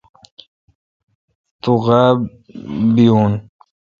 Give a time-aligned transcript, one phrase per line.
[1.61, 2.17] تو غاب
[2.93, 3.33] بیون۔